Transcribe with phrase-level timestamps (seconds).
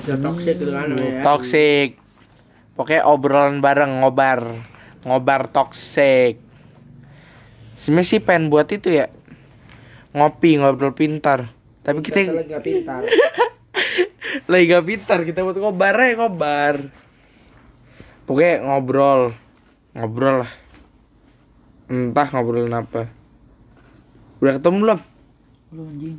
[0.00, 1.20] Toxic gitu kan namanya.
[1.20, 1.22] Ya.
[1.24, 1.88] Toxic.
[2.72, 4.40] Pokoknya obrolan bareng ngobar.
[5.04, 6.40] Ngobar toxic.
[7.76, 9.12] Sebenarnya sih pengen buat itu ya.
[10.16, 11.52] Ngopi, ngobrol pintar.
[11.82, 13.02] Tapi kita, lagi gak pintar.
[14.50, 16.74] lagi gak pintar kita buat ngobar aja ngobar.
[18.24, 19.34] Pokoknya ngobrol.
[19.92, 20.52] Ngobrol lah.
[21.92, 23.10] Entah ngobrolin apa.
[24.40, 25.00] Udah ketemu belum?
[25.74, 26.16] Belum anjing.